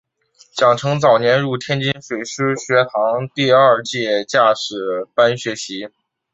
[0.55, 5.89] 蒋拯早年入天津水师学堂第二届驾驶班学习。